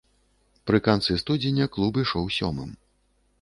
Пры 0.71 0.79
канцы 0.87 1.17
студзеня 1.23 1.67
клуб 1.77 2.01
ішоў 2.05 2.33
сёмым. 2.39 2.75